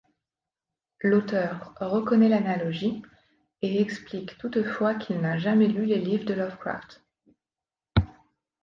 [1.03, 3.03] L’auteur reconnaît l’analogie,
[3.61, 7.03] et explique toutefois qu’il n’a jamais lu les livres de Lovecraft.